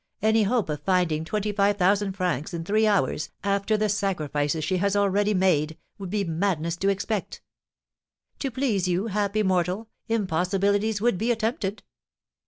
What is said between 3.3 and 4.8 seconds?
after the sacrifices she